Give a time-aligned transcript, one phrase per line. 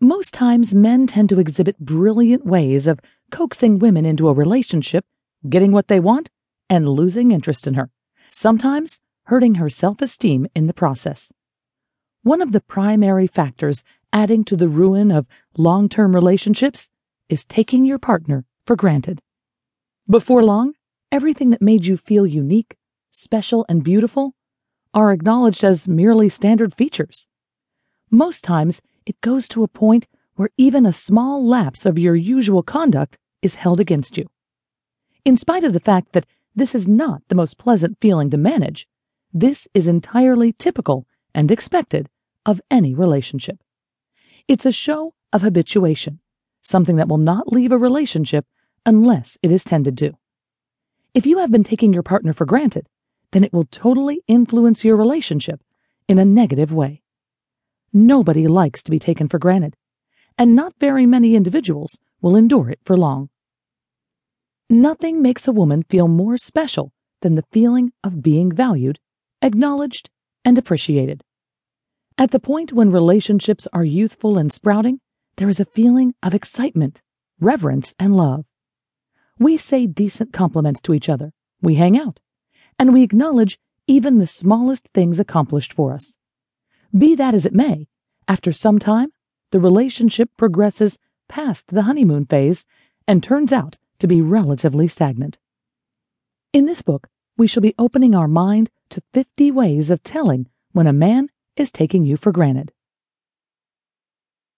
[0.00, 3.00] Most times, men tend to exhibit brilliant ways of
[3.30, 5.04] coaxing women into a relationship,
[5.48, 6.30] getting what they want,
[6.68, 7.90] and losing interest in her,
[8.30, 11.32] sometimes hurting her self esteem in the process.
[12.22, 15.26] One of the primary factors adding to the ruin of
[15.56, 16.90] long term relationships
[17.28, 19.20] is taking your partner for granted.
[20.08, 20.74] Before long,
[21.10, 22.76] everything that made you feel unique,
[23.10, 24.34] special, and beautiful
[24.92, 27.28] are acknowledged as merely standard features.
[28.10, 30.06] Most times, it goes to a point
[30.36, 34.26] where even a small lapse of your usual conduct is held against you.
[35.24, 38.86] In spite of the fact that this is not the most pleasant feeling to manage,
[39.32, 42.08] this is entirely typical and expected
[42.46, 43.58] of any relationship.
[44.46, 46.20] It's a show of habituation,
[46.62, 48.46] something that will not leave a relationship
[48.86, 50.12] unless it is tended to.
[51.14, 52.88] If you have been taking your partner for granted,
[53.32, 55.60] then it will totally influence your relationship
[56.06, 57.02] in a negative way.
[57.96, 59.76] Nobody likes to be taken for granted,
[60.36, 63.30] and not very many individuals will endure it for long.
[64.68, 66.92] Nothing makes a woman feel more special
[67.22, 68.98] than the feeling of being valued,
[69.40, 70.10] acknowledged,
[70.44, 71.22] and appreciated.
[72.18, 74.98] At the point when relationships are youthful and sprouting,
[75.36, 77.00] there is a feeling of excitement,
[77.38, 78.44] reverence, and love.
[79.38, 82.18] We say decent compliments to each other, we hang out,
[82.76, 86.16] and we acknowledge even the smallest things accomplished for us.
[86.96, 87.88] Be that as it may,
[88.28, 89.12] after some time,
[89.50, 92.64] the relationship progresses past the honeymoon phase
[93.08, 95.38] and turns out to be relatively stagnant.
[96.52, 100.86] In this book, we shall be opening our mind to 50 ways of telling when
[100.86, 102.72] a man is taking you for granted.